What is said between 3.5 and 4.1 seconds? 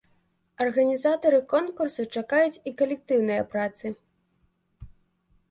працы!